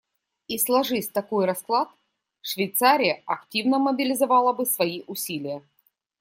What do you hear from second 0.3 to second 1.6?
И сложись такой